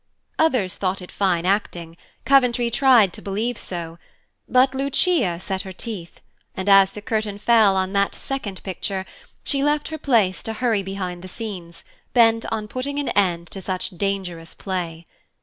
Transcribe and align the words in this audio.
Others 0.39 0.77
thought 0.77 0.99
it 0.99 1.11
fine 1.11 1.45
acting; 1.45 1.95
Coventry 2.25 2.71
tried 2.71 3.13
to 3.13 3.21
believe 3.21 3.59
so; 3.59 3.99
but 4.49 4.73
Lucia 4.73 5.39
set 5.39 5.61
her 5.61 5.71
teeth, 5.71 6.21
and, 6.55 6.67
as 6.67 6.93
the 6.93 7.03
curtain 7.03 7.37
fell 7.37 7.75
on 7.77 7.93
that 7.93 8.15
second 8.15 8.63
picture, 8.63 9.05
she 9.43 9.63
left 9.63 9.89
her 9.89 9.99
place 9.99 10.41
to 10.41 10.53
hurry 10.53 10.81
behind 10.81 11.21
the 11.21 11.27
scenes, 11.27 11.85
bent 12.13 12.51
on 12.51 12.67
putting 12.67 12.97
an 12.97 13.09
end 13.09 13.51
to 13.51 13.61
such 13.61 13.91
dangerous 13.91 14.55
play. 14.55 15.05